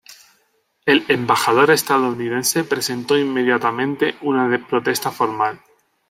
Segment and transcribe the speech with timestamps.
[0.87, 5.61] El embajador estadounidense presentó inmediatamente una protesta formal.